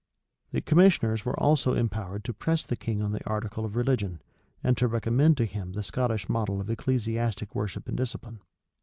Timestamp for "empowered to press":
1.75-2.65